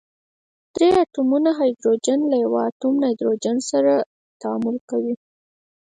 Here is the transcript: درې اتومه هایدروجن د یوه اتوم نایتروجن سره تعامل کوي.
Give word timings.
درې 0.75 0.89
اتومه 1.03 1.37
هایدروجن 1.59 2.19
د 2.31 2.33
یوه 2.43 2.61
اتوم 2.69 2.93
نایتروجن 3.03 3.57
سره 3.71 3.93
تعامل 4.41 4.75
کوي. 4.89 5.13